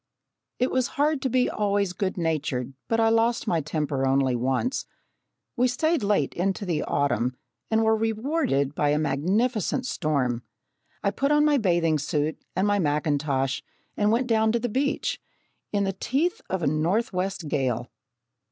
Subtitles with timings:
[0.57, 4.87] It was hard to be always good natured, but I lost my temper only once.
[5.55, 7.35] We stayed late into the autumn
[7.69, 10.41] and were rewarded by a magnificent storm.
[11.03, 13.61] I put on my bathing suit and my mackintosh
[13.95, 15.21] and went down to the beach,
[15.71, 17.91] in the teeth of a northwest gale.